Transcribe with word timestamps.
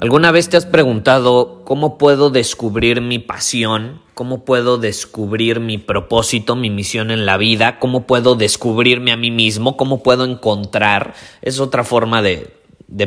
¿Alguna 0.00 0.30
vez 0.30 0.48
te 0.48 0.56
has 0.56 0.64
preguntado 0.64 1.62
cómo 1.64 1.98
puedo 1.98 2.30
descubrir 2.30 3.00
mi 3.00 3.18
pasión? 3.18 4.00
¿Cómo 4.14 4.44
puedo 4.44 4.78
descubrir 4.78 5.58
mi 5.58 5.76
propósito, 5.76 6.54
mi 6.54 6.70
misión 6.70 7.10
en 7.10 7.26
la 7.26 7.36
vida? 7.36 7.80
¿Cómo 7.80 8.06
puedo 8.06 8.36
descubrirme 8.36 9.10
a 9.10 9.16
mí 9.16 9.32
mismo? 9.32 9.76
¿Cómo 9.76 10.04
puedo 10.04 10.24
encontrar? 10.24 11.14
Es 11.42 11.58
otra 11.58 11.82
forma 11.82 12.22
de, 12.22 12.48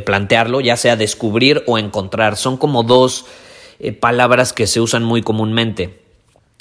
plantearlo, 0.04 0.60
ya 0.60 0.76
sea 0.76 0.98
descubrir 0.98 1.64
o 1.66 1.78
encontrar. 1.78 2.36
Son 2.36 2.58
como 2.58 2.84
dos 2.84 3.24
eh, 3.80 3.94
palabras 3.94 4.52
que 4.52 4.68
se 4.68 4.82
usan 4.82 5.06
muy 5.06 5.22
comúnmente. 5.22 6.02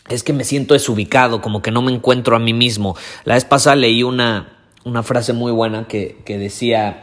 Es 0.09 0.23
que 0.23 0.33
me 0.33 0.45
siento 0.45 0.75
desubicado, 0.75 1.41
como 1.41 1.61
que 1.61 1.73
no 1.73 1.83
me 1.83 1.91
encuentro 1.91 2.37
a 2.37 2.39
mí 2.39 2.55
mismo. 2.55 2.97
La 3.25 3.35
vez 3.35 3.45
pasada 3.45 3.75
leí 3.75 4.05
una, 4.05 4.61
una 4.85 5.03
frase 5.03 5.33
muy 5.33 5.51
buena 5.51 5.89
que, 5.89 6.23
decía, 6.25 7.03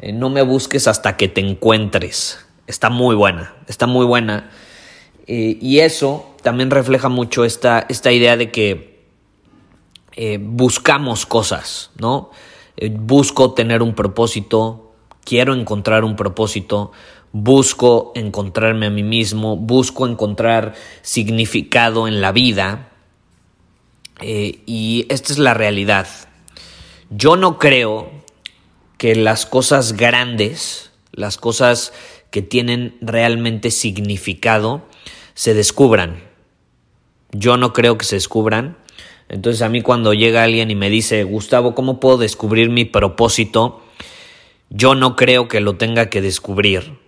eh, 0.00 0.12
no 0.12 0.28
me 0.28 0.42
busques 0.42 0.88
hasta 0.88 1.16
que 1.16 1.28
te 1.28 1.40
encuentres 1.40 2.43
está 2.66 2.90
muy 2.90 3.14
buena, 3.14 3.54
está 3.66 3.86
muy 3.86 4.06
buena. 4.06 4.50
Eh, 5.26 5.58
y 5.60 5.80
eso 5.80 6.34
también 6.42 6.70
refleja 6.70 7.08
mucho 7.08 7.44
esta, 7.44 7.86
esta 7.88 8.12
idea 8.12 8.36
de 8.36 8.50
que 8.50 9.06
eh, 10.12 10.38
buscamos 10.40 11.26
cosas, 11.26 11.90
¿no? 11.98 12.30
Eh, 12.76 12.90
busco 12.90 13.54
tener 13.54 13.82
un 13.82 13.94
propósito, 13.94 14.94
quiero 15.24 15.54
encontrar 15.54 16.04
un 16.04 16.16
propósito, 16.16 16.92
busco 17.32 18.12
encontrarme 18.14 18.86
a 18.86 18.90
mí 18.90 19.02
mismo, 19.02 19.56
busco 19.56 20.06
encontrar 20.06 20.74
significado 21.02 22.06
en 22.06 22.20
la 22.20 22.32
vida. 22.32 22.90
y 24.20 25.06
esta 25.08 25.32
es 25.32 25.38
la 25.38 25.54
realidad. 25.54 26.06
Yo 27.10 27.36
no 27.36 27.58
creo 27.58 28.10
que 28.96 29.16
las 29.16 29.44
cosas 29.44 29.94
grandes, 29.94 30.92
las 31.12 31.36
cosas 31.36 31.92
que 32.34 32.42
tienen 32.42 32.96
realmente 33.00 33.70
significado 33.70 34.82
se 35.34 35.54
descubran. 35.54 36.24
Yo 37.30 37.56
no 37.56 37.72
creo 37.72 37.96
que 37.96 38.04
se 38.04 38.16
descubran. 38.16 38.76
Entonces 39.28 39.62
a 39.62 39.68
mí 39.68 39.82
cuando 39.82 40.14
llega 40.14 40.42
alguien 40.42 40.68
y 40.68 40.74
me 40.74 40.90
dice, 40.90 41.22
Gustavo, 41.22 41.76
¿cómo 41.76 42.00
puedo 42.00 42.18
descubrir 42.18 42.70
mi 42.70 42.86
propósito? 42.86 43.84
Yo 44.68 44.96
no 44.96 45.14
creo 45.14 45.46
que 45.46 45.60
lo 45.60 45.76
tenga 45.76 46.10
que 46.10 46.20
descubrir. 46.22 46.98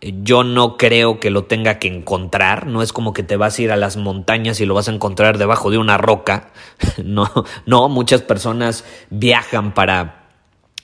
Yo 0.00 0.44
no 0.44 0.76
creo 0.76 1.18
que 1.18 1.30
lo 1.30 1.46
tenga 1.46 1.80
que 1.80 1.88
encontrar. 1.88 2.68
No 2.68 2.82
es 2.82 2.92
como 2.92 3.12
que 3.12 3.24
te 3.24 3.36
vas 3.36 3.58
a 3.58 3.62
ir 3.62 3.72
a 3.72 3.76
las 3.76 3.96
montañas 3.96 4.60
y 4.60 4.64
lo 4.64 4.74
vas 4.74 4.88
a 4.88 4.92
encontrar 4.92 5.38
debajo 5.38 5.72
de 5.72 5.78
una 5.78 5.98
roca. 5.98 6.52
No, 7.04 7.28
no, 7.66 7.88
muchas 7.88 8.22
personas 8.22 8.84
viajan 9.10 9.74
para 9.74 10.28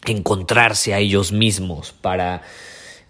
encontrarse 0.05 0.94
a 0.94 0.99
ellos 0.99 1.31
mismos, 1.31 1.93
para 1.93 2.43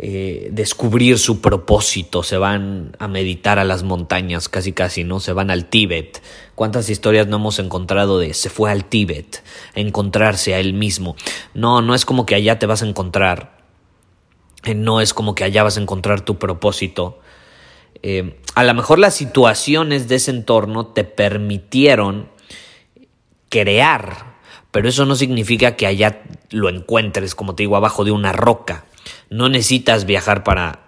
eh, 0.05 0.49
descubrir 0.51 1.17
su 1.17 1.41
propósito, 1.41 2.25
se 2.25 2.37
van 2.37 2.97
a 2.99 3.07
meditar 3.07 3.61
a 3.61 3.65
las 3.65 3.85
montañas, 3.85 4.49
casi 4.49 4.73
casi, 4.73 5.05
¿no? 5.05 5.21
Se 5.21 5.33
van 5.33 5.49
al 5.49 5.67
Tíbet. 5.67 6.21
¿Cuántas 6.57 6.91
historias 6.91 7.29
no 7.29 7.37
hemos 7.37 7.61
encontrado 7.61 8.19
de 8.19 8.35
se 8.35 8.51
fue 8.51 8.73
al 8.73 8.85
Tíbet 8.85 9.45
a 9.77 9.79
encontrarse 9.79 10.55
a 10.55 10.59
él 10.59 10.75
mismo? 10.75 11.15
No, 11.55 11.83
no 11.83 11.95
es 11.95 12.05
como 12.05 12.27
que 12.27 12.35
allá 12.35 12.59
te 12.59 12.67
vas 12.67 12.83
a 12.83 12.89
encontrar, 12.89 13.61
eh, 14.65 14.75
no 14.75 15.01
es 15.01 15.15
como 15.15 15.37
que 15.37 15.45
allá 15.45 15.63
vas 15.63 15.77
a 15.77 15.83
encontrar 15.83 16.23
tu 16.23 16.37
propósito. 16.37 17.21
Eh, 18.03 18.41
a 18.57 18.65
lo 18.65 18.75
mejor 18.75 18.99
las 18.99 19.15
situaciones 19.15 20.09
de 20.09 20.17
ese 20.17 20.33
entorno 20.33 20.89
te 20.89 21.05
permitieron 21.05 22.29
crear, 23.51 24.35
pero 24.73 24.89
eso 24.89 25.07
no 25.07 25.15
significa 25.15 25.77
que 25.77 25.87
allá 25.87 26.25
lo 26.51 26.69
encuentres, 26.69 27.37
como 27.37 27.55
te 27.55 27.63
digo, 27.63 27.77
abajo 27.77 28.03
de 28.03 28.11
una 28.11 28.33
roca. 28.33 28.87
No 29.33 29.49
necesitas 29.49 30.05
viajar 30.05 30.45
para, 30.45 30.81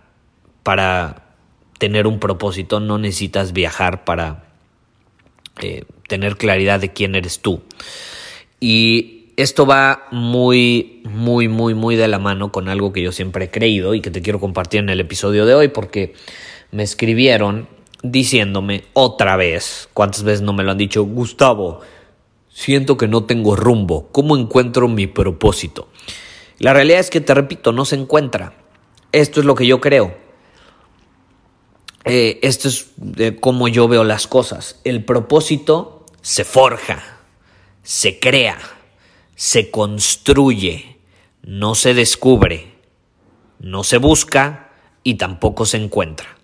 para 0.62 1.24
tener 1.78 2.06
un 2.06 2.20
propósito, 2.20 2.78
no 2.78 2.98
necesitas 2.98 3.52
viajar 3.52 4.04
para 4.04 4.44
eh, 5.60 5.84
tener 6.08 6.36
claridad 6.36 6.80
de 6.80 6.92
quién 6.92 7.14
eres 7.14 7.40
tú. 7.40 7.62
Y 8.60 9.32
esto 9.36 9.66
va 9.66 10.06
muy, 10.10 11.02
muy, 11.04 11.48
muy, 11.48 11.74
muy 11.74 11.96
de 11.96 12.08
la 12.08 12.18
mano 12.18 12.52
con 12.52 12.68
algo 12.68 12.92
que 12.92 13.02
yo 13.02 13.12
siempre 13.12 13.46
he 13.46 13.50
creído 13.50 13.94
y 13.94 14.00
que 14.00 14.10
te 14.10 14.22
quiero 14.22 14.40
compartir 14.40 14.80
en 14.80 14.90
el 14.90 15.00
episodio 15.00 15.46
de 15.46 15.54
hoy 15.54 15.68
porque 15.68 16.14
me 16.70 16.82
escribieron 16.82 17.68
diciéndome 18.02 18.84
otra 18.92 19.36
vez, 19.36 19.88
cuántas 19.94 20.22
veces 20.22 20.42
no 20.42 20.52
me 20.52 20.62
lo 20.62 20.72
han 20.72 20.78
dicho, 20.78 21.04
Gustavo, 21.04 21.80
siento 22.50 22.96
que 22.96 23.08
no 23.08 23.24
tengo 23.24 23.56
rumbo, 23.56 24.08
¿cómo 24.12 24.36
encuentro 24.36 24.88
mi 24.88 25.06
propósito? 25.06 25.88
La 26.58 26.72
realidad 26.72 27.00
es 27.00 27.10
que, 27.10 27.20
te 27.20 27.34
repito, 27.34 27.72
no 27.72 27.84
se 27.84 27.96
encuentra. 27.96 28.54
Esto 29.12 29.40
es 29.40 29.46
lo 29.46 29.54
que 29.54 29.66
yo 29.66 29.80
creo. 29.80 30.16
Eh, 32.04 32.38
esto 32.42 32.68
es 32.68 32.90
de 32.96 33.36
cómo 33.36 33.68
yo 33.68 33.88
veo 33.88 34.04
las 34.04 34.26
cosas. 34.26 34.80
El 34.84 35.04
propósito 35.04 36.04
se 36.20 36.44
forja, 36.44 37.02
se 37.82 38.20
crea, 38.20 38.58
se 39.34 39.70
construye, 39.70 40.98
no 41.42 41.74
se 41.74 41.94
descubre, 41.94 42.74
no 43.58 43.84
se 43.84 43.98
busca 43.98 44.72
y 45.02 45.14
tampoco 45.14 45.64
se 45.66 45.78
encuentra. 45.78 46.36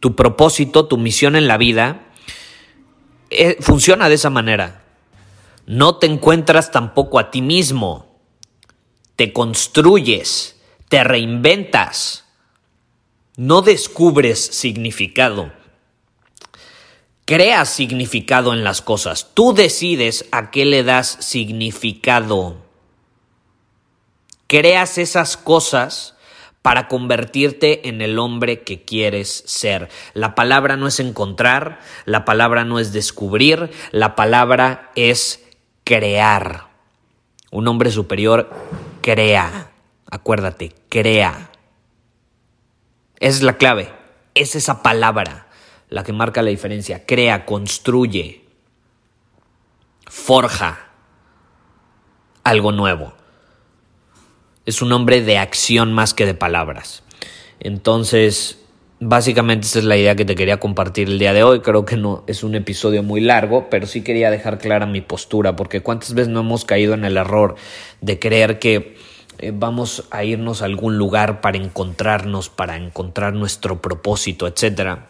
Tu 0.00 0.14
propósito, 0.14 0.86
tu 0.86 0.98
misión 0.98 1.34
en 1.34 1.48
la 1.48 1.56
vida, 1.56 2.12
eh, 3.30 3.56
funciona 3.60 4.08
de 4.08 4.16
esa 4.16 4.30
manera. 4.30 4.84
No 5.66 5.96
te 5.96 6.06
encuentras 6.06 6.70
tampoco 6.70 7.18
a 7.18 7.30
ti 7.30 7.40
mismo 7.40 8.13
te 9.16 9.32
construyes, 9.32 10.56
te 10.88 11.04
reinventas, 11.04 12.24
no 13.36 13.62
descubres 13.62 14.38
significado. 14.38 15.52
Creas 17.24 17.70
significado 17.70 18.52
en 18.52 18.64
las 18.64 18.82
cosas. 18.82 19.30
Tú 19.32 19.54
decides 19.54 20.26
a 20.30 20.50
qué 20.50 20.66
le 20.66 20.84
das 20.84 21.16
significado. 21.20 22.58
Creas 24.46 24.98
esas 24.98 25.36
cosas 25.38 26.14
para 26.64 26.86
convertirte 26.88 27.88
en 27.88 28.02
el 28.02 28.18
hombre 28.18 28.62
que 28.62 28.84
quieres 28.84 29.42
ser. 29.46 29.88
La 30.12 30.34
palabra 30.34 30.76
no 30.76 30.86
es 30.86 31.00
encontrar, 31.00 31.80
la 32.04 32.24
palabra 32.24 32.64
no 32.64 32.78
es 32.78 32.92
descubrir, 32.92 33.70
la 33.90 34.14
palabra 34.14 34.90
es 34.94 35.44
crear. 35.84 36.68
Un 37.50 37.68
hombre 37.68 37.90
superior 37.90 38.50
crea. 39.04 39.70
Acuérdate, 40.10 40.72
crea. 40.88 41.50
Esa 43.20 43.36
es 43.36 43.42
la 43.42 43.58
clave. 43.58 43.92
Es 44.34 44.54
esa 44.54 44.82
palabra 44.82 45.46
la 45.90 46.04
que 46.04 46.14
marca 46.14 46.40
la 46.40 46.48
diferencia. 46.48 47.04
Crea, 47.04 47.44
construye, 47.44 48.46
forja 50.06 50.88
algo 52.44 52.72
nuevo. 52.72 53.12
Es 54.64 54.80
un 54.80 54.90
hombre 54.92 55.20
de 55.20 55.36
acción 55.36 55.92
más 55.92 56.14
que 56.14 56.24
de 56.24 56.34
palabras. 56.34 57.02
Entonces, 57.60 58.63
básicamente 59.06 59.66
esa 59.66 59.80
es 59.80 59.84
la 59.84 59.96
idea 59.98 60.16
que 60.16 60.24
te 60.24 60.34
quería 60.34 60.58
compartir 60.58 61.08
el 61.08 61.18
día 61.18 61.34
de 61.34 61.42
hoy. 61.42 61.60
Creo 61.60 61.84
que 61.84 61.96
no 61.96 62.24
es 62.26 62.42
un 62.42 62.54
episodio 62.54 63.02
muy 63.02 63.20
largo, 63.20 63.68
pero 63.68 63.86
sí 63.86 64.02
quería 64.02 64.30
dejar 64.30 64.58
clara 64.58 64.86
mi 64.86 65.02
postura, 65.02 65.56
porque 65.56 65.82
cuántas 65.82 66.14
veces 66.14 66.32
no 66.32 66.40
hemos 66.40 66.64
caído 66.64 66.94
en 66.94 67.04
el 67.04 67.16
error 67.16 67.56
de 68.00 68.18
creer 68.18 68.58
que 68.58 68.96
eh, 69.38 69.52
vamos 69.54 70.04
a 70.10 70.24
irnos 70.24 70.62
a 70.62 70.64
algún 70.64 70.96
lugar 70.96 71.42
para 71.42 71.58
encontrarnos, 71.58 72.48
para 72.48 72.76
encontrar 72.76 73.34
nuestro 73.34 73.82
propósito, 73.82 74.46
etc. 74.46 75.00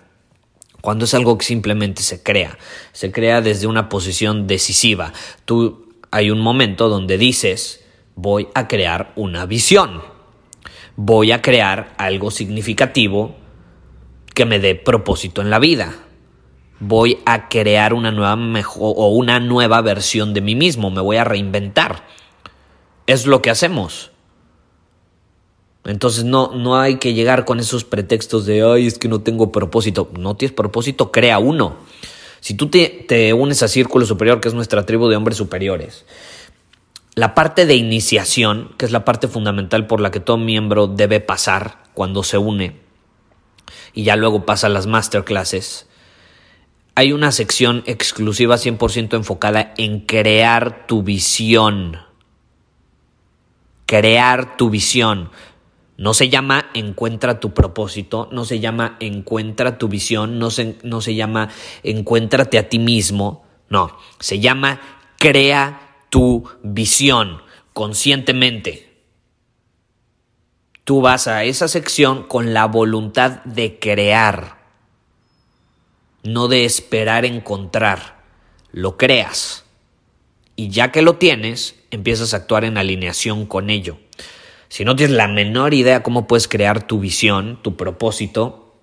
cuando 0.81 1.05
es 1.05 1.14
algo 1.14 1.38
que 1.38 1.44
simplemente 1.44 2.02
se 2.02 2.23
crea, 2.23 2.58
se 2.93 3.12
crea 3.12 3.43
desde 3.43 3.69
una 3.69 3.88
posición 3.88 4.49
decisiva. 4.49 5.12
Tú 5.44 5.88
hay 6.11 6.31
un 6.31 6.41
momento 6.41 6.88
donde 6.88 7.17
dices, 7.17 7.85
voy 8.17 8.49
a 8.55 8.67
crear 8.67 9.12
una 9.14 9.46
visión, 9.46 10.02
voy 10.96 11.31
a 11.31 11.43
crear 11.43 11.94
algo 11.96 12.31
significativo 12.31 13.44
que 14.35 14.45
me 14.45 14.59
dé 14.59 14.75
propósito 14.75 15.41
en 15.41 15.51
la 15.51 15.59
vida. 15.59 15.95
Voy 16.81 17.19
a 17.25 17.49
crear 17.49 17.95
una 17.95 18.11
nueva 18.11 18.37
mejor 18.37 18.95
o 18.97 19.09
una 19.09 19.41
nueva 19.41 19.81
versión 19.81 20.35
de 20.35 20.41
mí 20.41 20.55
mismo, 20.55 20.91
me 20.91 21.01
voy 21.01 21.17
a 21.17 21.25
reinventar. 21.25 22.07
Es 23.07 23.27
lo 23.27 23.41
que 23.41 23.51
hacemos. 23.51 24.11
Entonces 25.85 26.25
no, 26.25 26.53
no 26.55 26.79
hay 26.79 26.97
que 26.97 27.13
llegar 27.15 27.45
con 27.45 27.61
esos 27.61 27.85
pretextos 27.85 28.47
de, 28.47 28.63
ay, 28.63 28.87
es 28.87 28.99
que 28.99 29.09
no 29.09 29.21
tengo 29.21 29.53
propósito. 29.53 30.11
No 30.19 30.35
tienes 30.35 30.55
propósito, 30.55 31.13
crea 31.13 31.39
uno. 31.39 31.77
Si 32.41 32.55
tú 32.55 32.69
te, 32.69 33.05
te 33.07 33.33
unes 33.33 33.63
a 33.63 33.69
Círculo 33.69 34.05
Superior, 34.07 34.41
que 34.41 34.49
es 34.49 34.55
nuestra 34.55 34.85
tribu 34.85 35.09
de 35.09 35.17
hombres 35.17 35.37
superiores, 35.37 36.05
la 37.15 37.35
parte 37.35 37.67
de 37.67 37.77
iniciación, 37.77 38.75
que 38.77 38.87
es 38.87 38.93
la 38.93 39.05
parte 39.05 39.29
fundamental 39.29 39.87
por 39.87 40.01
la 40.01 40.11
que 40.11 40.21
todo 40.21 40.39
miembro 40.39 40.87
debe 40.87 41.21
pasar 41.21 41.85
cuando 41.95 42.23
se 42.23 42.39
une, 42.39 42.84
y 43.93 44.05
ya 44.05 44.17
luego 44.17 44.47
pasa 44.47 44.69
las 44.69 44.87
masterclasses, 44.87 45.89
hay 46.95 47.13
una 47.13 47.33
sección 47.33 47.83
exclusiva 47.87 48.57
100% 48.57 49.15
enfocada 49.15 49.75
en 49.77 50.01
crear 50.01 50.87
tu 50.87 51.03
visión. 51.03 51.99
Crear 53.87 54.57
tu 54.57 54.71
visión. 54.71 55.31
No 55.97 56.15
se 56.15 56.29
llama 56.29 56.71
encuentra 56.75 57.41
tu 57.41 57.53
propósito, 57.55 58.29
no 58.33 58.45
se 58.45 58.61
llama 58.61 58.97
encuentra 59.01 59.79
tu 59.79 59.89
visión, 59.89 60.39
no 60.39 60.51
se, 60.51 60.77
no 60.83 61.01
se 61.01 61.15
llama 61.15 61.51
encuéntrate 61.85 62.59
a 62.59 62.69
ti 62.69 62.81
mismo, 62.81 63.45
no, 63.69 63.97
se 64.19 64.41
llama 64.41 64.81
crea 65.19 65.99
tu 66.11 66.45
visión 66.63 67.43
conscientemente. 67.73 68.94
Tú 70.85 71.01
vas 71.01 71.29
a 71.29 71.45
esa 71.45 71.67
sección 71.67 72.25
con 72.25 72.53
la 72.53 72.67
voluntad 72.67 73.43
de 73.45 73.79
crear, 73.79 74.59
no 76.23 76.49
de 76.49 76.67
esperar 76.67 77.25
encontrar, 77.25 78.23
lo 78.71 78.99
creas. 78.99 79.65
Y 80.57 80.69
ya 80.69 80.93
que 80.93 81.01
lo 81.01 81.17
tienes, 81.17 81.75
empiezas 81.91 82.35
a 82.35 82.39
actuar 82.39 82.65
en 82.65 82.77
alineación 82.77 83.47
con 83.47 83.71
ello. 83.71 83.97
Si 84.69 84.85
no 84.85 84.95
tienes 84.95 85.17
la 85.17 85.27
menor 85.27 85.73
idea 85.73 86.03
cómo 86.03 86.27
puedes 86.27 86.49
crear 86.49 86.87
tu 86.87 87.01
visión, 87.01 87.59
tu 87.63 87.77
propósito, 87.77 88.75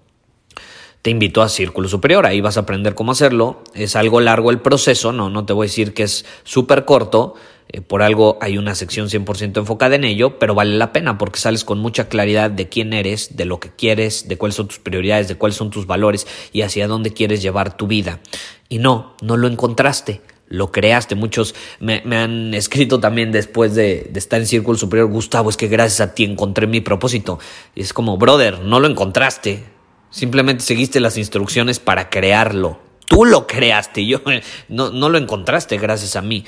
te 1.01 1.09
invito 1.09 1.41
a 1.41 1.49
Círculo 1.49 1.87
Superior. 1.87 2.25
Ahí 2.25 2.41
vas 2.41 2.57
a 2.57 2.61
aprender 2.61 2.95
cómo 2.95 3.11
hacerlo. 3.11 3.63
Es 3.73 3.95
algo 3.95 4.21
largo 4.21 4.51
el 4.51 4.59
proceso, 4.59 5.11
no, 5.11 5.29
no 5.29 5.45
te 5.45 5.53
voy 5.53 5.65
a 5.65 5.69
decir 5.69 5.93
que 5.93 6.03
es 6.03 6.25
súper 6.43 6.85
corto. 6.85 7.35
Eh, 7.73 7.79
por 7.79 8.01
algo 8.01 8.37
hay 8.41 8.57
una 8.57 8.75
sección 8.75 9.07
100% 9.07 9.57
enfocada 9.57 9.95
en 9.95 10.03
ello, 10.03 10.37
pero 10.39 10.53
vale 10.53 10.77
la 10.77 10.91
pena 10.91 11.17
porque 11.17 11.39
sales 11.39 11.63
con 11.63 11.79
mucha 11.79 12.09
claridad 12.09 12.51
de 12.51 12.67
quién 12.67 12.91
eres, 12.91 13.37
de 13.37 13.45
lo 13.45 13.59
que 13.61 13.69
quieres, 13.69 14.27
de 14.27 14.37
cuáles 14.37 14.55
son 14.55 14.67
tus 14.67 14.79
prioridades, 14.79 15.29
de 15.29 15.35
cuáles 15.35 15.55
son 15.55 15.69
tus 15.69 15.87
valores 15.87 16.27
y 16.51 16.63
hacia 16.63 16.87
dónde 16.87 17.13
quieres 17.13 17.41
llevar 17.41 17.77
tu 17.77 17.87
vida. 17.87 18.19
Y 18.67 18.79
no, 18.79 19.15
no 19.21 19.37
lo 19.37 19.47
encontraste 19.47 20.21
lo 20.51 20.71
creaste. 20.71 21.15
Muchos 21.15 21.55
me, 21.79 22.03
han 22.15 22.53
escrito 22.53 22.99
también 22.99 23.31
después 23.31 23.73
de, 23.73 24.11
estar 24.13 24.39
en 24.39 24.47
Círculo 24.47 24.77
Superior, 24.77 25.07
Gustavo, 25.09 25.49
es 25.49 25.57
que 25.57 25.67
gracias 25.67 26.01
a 26.01 26.13
ti 26.13 26.25
encontré 26.25 26.67
mi 26.67 26.81
propósito. 26.81 27.39
Y 27.73 27.81
es 27.81 27.93
como, 27.93 28.17
brother, 28.17 28.59
no 28.59 28.79
lo 28.79 28.87
encontraste. 28.87 29.63
Simplemente 30.09 30.63
seguiste 30.63 30.99
las 30.99 31.17
instrucciones 31.17 31.79
para 31.79 32.09
crearlo. 32.09 32.79
Tú 33.07 33.25
lo 33.25 33.47
creaste, 33.47 34.05
yo 34.05 34.21
no, 34.69 34.91
no 34.91 35.09
lo 35.09 35.17
encontraste 35.17 35.77
gracias 35.77 36.15
a 36.15 36.21
mí. 36.21 36.45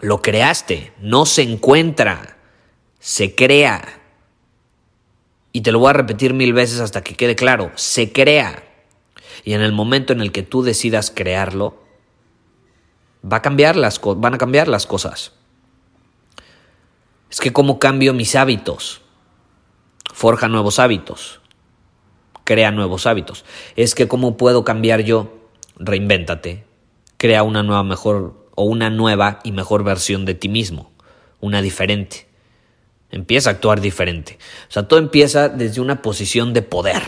Lo 0.00 0.20
creaste, 0.20 0.92
no 1.00 1.26
se 1.26 1.42
encuentra, 1.42 2.36
se 2.98 3.34
crea. 3.34 4.02
Y 5.52 5.62
te 5.62 5.72
lo 5.72 5.78
voy 5.78 5.90
a 5.90 5.94
repetir 5.94 6.34
mil 6.34 6.52
veces 6.52 6.80
hasta 6.80 7.02
que 7.02 7.14
quede 7.14 7.34
claro, 7.34 7.72
se 7.76 8.12
crea. 8.12 8.62
Y 9.44 9.54
en 9.54 9.62
el 9.62 9.72
momento 9.72 10.12
en 10.12 10.20
el 10.20 10.32
que 10.32 10.42
tú 10.42 10.62
decidas 10.62 11.10
crearlo, 11.10 11.82
va 13.24 13.38
a 13.38 13.42
cambiar 13.42 13.76
las 13.76 14.00
van 14.00 14.34
a 14.34 14.38
cambiar 14.38 14.68
las 14.68 14.86
cosas. 14.86 15.32
Es 17.30 17.40
que 17.40 17.52
cómo 17.52 17.78
cambio 17.78 18.12
mis 18.14 18.36
hábitos. 18.36 19.02
Forja 20.12 20.48
nuevos 20.48 20.78
hábitos. 20.78 21.40
Crea 22.44 22.70
nuevos 22.70 23.06
hábitos. 23.06 23.44
Es 23.74 23.94
que 23.94 24.08
cómo 24.08 24.36
puedo 24.36 24.64
cambiar 24.64 25.00
yo. 25.00 25.32
Reinvéntate. 25.78 26.64
Crea 27.16 27.42
una 27.42 27.62
nueva 27.62 27.82
mejor 27.82 28.45
o 28.56 28.64
una 28.64 28.90
nueva 28.90 29.38
y 29.44 29.52
mejor 29.52 29.84
versión 29.84 30.24
de 30.24 30.34
ti 30.34 30.48
mismo. 30.48 30.90
Una 31.40 31.62
diferente. 31.62 32.26
Empieza 33.12 33.50
a 33.50 33.52
actuar 33.52 33.80
diferente. 33.80 34.38
O 34.68 34.72
sea, 34.72 34.88
todo 34.88 34.98
empieza 34.98 35.48
desde 35.48 35.80
una 35.80 36.02
posición 36.02 36.52
de 36.52 36.62
poder. 36.62 37.02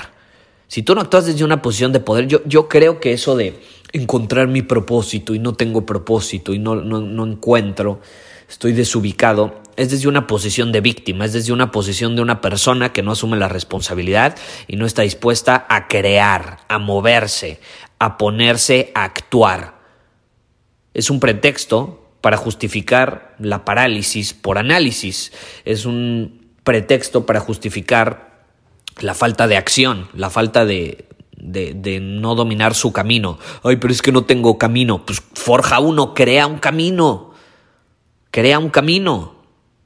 Si 0.69 0.83
tú 0.83 0.95
no 0.95 1.01
actúas 1.01 1.27
desde 1.27 1.45
una 1.45 1.61
posición 1.61 1.93
de 1.93 2.01
poder, 2.01 2.29
yo, 2.29 2.41
yo 2.45 2.69
creo 2.69 3.01
que 3.01 3.13
eso 3.13 3.37
de 3.37 3.59
encontrar 3.93 4.49
mi 4.49 4.63
propósito 4.63 5.35
y 5.35 5.39
no 5.39 5.55
tengo 5.55 5.87
propósito 5.87 6.53
y 6.53 6.59
no, 6.59 6.75
no, 6.75 7.27
encuentro, 7.27 8.01
estoy 8.49 8.73
desubicado, 8.73 9.63
es 9.77 9.91
desde 9.91 10.09
una 10.09 10.27
posición 10.27 10.71
de 10.71 10.83
víctima, 10.83 11.25
es 11.25 11.33
desde 11.33 11.55
una 11.55 11.71
posición 11.71 12.17
de 12.17 12.23
una 12.23 12.43
persona 12.43 12.93
que 12.93 13.03
no 13.03 13.13
asume 13.13 13.39
la 13.39 13.49
responsabilidad 13.49 14.37
y 14.67 14.77
no 14.77 14.85
está 14.85 15.03
dispuesta 15.03 15.67
a 15.71 15.89
crear, 15.89 16.59
a 16.69 16.79
moverse, 16.79 17.61
a 17.99 18.19
ponerse 18.19 18.93
a 18.95 19.05
actuar. 19.05 19.78
Es 20.95 21.11
un 21.11 21.21
pretexto 21.21 22.09
para 22.21 22.37
justificar 22.37 23.35
la 23.39 23.65
parálisis 23.65 24.35
por 24.35 24.59
análisis, 24.59 25.33
es 25.65 25.87
un 25.87 26.49
pretexto 26.65 27.25
para 27.27 27.41
justificar 27.41 28.45
la 29.01 29.15
falta 29.15 29.47
de 29.47 29.57
acción, 29.57 30.09
la 30.15 30.29
falta 30.29 30.65
de, 30.65 31.09
de, 31.41 32.01
no 32.01 32.35
dominar 32.35 32.75
su 32.75 32.93
camino. 32.93 33.39
Ay, 33.63 33.77
pero 33.77 33.93
es 33.93 34.03
que 34.03 34.13
no 34.13 34.25
tengo 34.25 34.59
camino. 34.59 35.05
Pues 35.07 35.23
forja 35.35 35.81
uno, 35.81 36.15
crea 36.15 36.47
un 36.47 36.59
camino. 36.59 37.33
Crea 38.31 38.59
un 38.59 38.71
camino. 38.71 39.37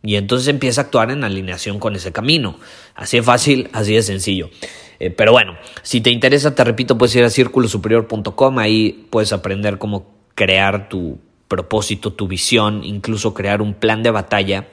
Y 0.02 0.16
entonces 0.16 0.48
empieza 0.48 0.80
a 0.80 0.84
actuar 0.84 1.10
en 1.10 1.24
alineación 1.24 1.78
con 1.78 1.94
ese 1.94 2.10
camino. 2.10 2.56
Así 2.94 3.18
de 3.18 3.22
fácil, 3.22 3.68
así 3.72 3.94
de 3.94 4.02
sencillo. 4.02 4.50
Eh, 4.98 5.10
pero 5.10 5.32
bueno, 5.32 5.56
si 5.82 6.00
te 6.00 6.10
interesa, 6.10 6.54
te 6.54 6.64
repito, 6.64 6.98
puedes 6.98 7.14
ir 7.14 7.24
a 7.24 7.30
círculosuperior.com. 7.30 8.58
Ahí 8.58 9.06
puedes 9.10 9.32
aprender 9.32 9.78
cómo 9.78 10.10
crear 10.42 10.88
tu 10.88 11.20
propósito, 11.46 12.14
tu 12.14 12.26
visión, 12.26 12.82
incluso 12.82 13.32
crear 13.32 13.62
un 13.62 13.74
plan 13.74 14.02
de 14.02 14.10
batalla. 14.10 14.68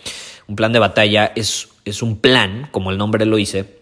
Un 0.48 0.56
plan 0.56 0.74
de 0.74 0.80
batalla 0.80 1.32
es, 1.36 1.70
es 1.86 2.02
un 2.02 2.18
plan, 2.18 2.68
como 2.72 2.90
el 2.90 2.98
nombre 2.98 3.24
lo 3.28 3.36
dice, 3.36 3.78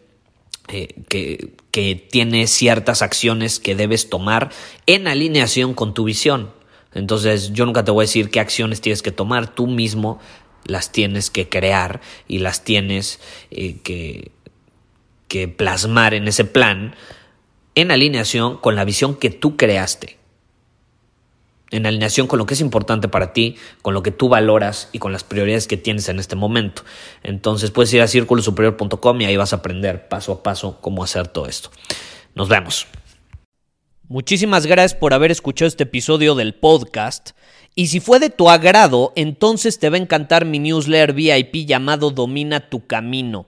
eh, 0.67 0.89
que, 1.07 1.53
que 1.71 1.95
tiene 1.95 2.45
ciertas 2.47 3.01
acciones 3.01 3.61
que 3.61 3.73
debes 3.73 4.09
tomar 4.09 4.49
en 4.85 5.07
alineación 5.07 5.73
con 5.73 5.93
tu 5.93 6.03
visión. 6.03 6.51
Entonces 6.93 7.53
yo 7.53 7.65
nunca 7.65 7.85
te 7.85 7.91
voy 7.91 8.03
a 8.03 8.07
decir 8.07 8.29
qué 8.31 8.41
acciones 8.41 8.81
tienes 8.81 9.01
que 9.01 9.13
tomar, 9.13 9.55
tú 9.55 9.67
mismo 9.67 10.19
las 10.65 10.91
tienes 10.91 11.29
que 11.29 11.47
crear 11.47 12.01
y 12.27 12.39
las 12.39 12.65
tienes 12.65 13.21
eh, 13.49 13.77
que, 13.81 14.33
que 15.29 15.47
plasmar 15.47 16.13
en 16.13 16.27
ese 16.27 16.43
plan 16.43 16.95
en 17.75 17.91
alineación 17.91 18.57
con 18.57 18.75
la 18.75 18.83
visión 18.83 19.15
que 19.15 19.29
tú 19.29 19.55
creaste 19.55 20.16
en 21.71 21.85
alineación 21.85 22.27
con 22.27 22.39
lo 22.39 22.45
que 22.45 22.53
es 22.53 22.61
importante 22.61 23.07
para 23.07 23.33
ti, 23.33 23.55
con 23.81 23.93
lo 23.93 24.03
que 24.03 24.11
tú 24.11 24.29
valoras 24.29 24.89
y 24.91 24.99
con 24.99 25.11
las 25.11 25.23
prioridades 25.23 25.67
que 25.67 25.77
tienes 25.77 26.09
en 26.09 26.19
este 26.19 26.35
momento. 26.35 26.83
Entonces 27.23 27.71
puedes 27.71 27.93
ir 27.93 28.01
a 28.01 28.07
círculosuperior.com 28.07 29.21
y 29.21 29.25
ahí 29.25 29.37
vas 29.37 29.53
a 29.53 29.57
aprender 29.57 30.07
paso 30.07 30.31
a 30.31 30.43
paso 30.43 30.79
cómo 30.81 31.03
hacer 31.03 31.27
todo 31.27 31.47
esto. 31.47 31.69
Nos 32.35 32.49
vemos. 32.49 32.87
Muchísimas 34.07 34.65
gracias 34.65 34.97
por 34.97 35.13
haber 35.13 35.31
escuchado 35.31 35.67
este 35.67 35.83
episodio 35.83 36.35
del 36.35 36.53
podcast. 36.53 37.31
Y 37.75 37.87
si 37.87 37.99
fue 37.99 38.19
de 38.19 38.29
tu 38.29 38.49
agrado, 38.49 39.11
entonces 39.15 39.79
te 39.79 39.89
va 39.89 39.97
a 39.97 39.99
encantar 39.99 40.45
mi 40.45 40.59
newsletter 40.59 41.13
VIP 41.13 41.67
llamado 41.67 42.09
Domina 42.09 42.69
tu 42.69 42.87
Camino. 42.87 43.47